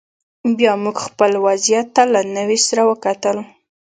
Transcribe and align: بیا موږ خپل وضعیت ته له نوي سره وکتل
بیا 0.57 0.73
موږ 0.83 0.97
خپل 1.07 1.31
وضعیت 1.45 1.87
ته 1.95 2.03
له 2.13 2.21
نوي 2.37 2.59
سره 2.67 2.81
وکتل 2.89 3.37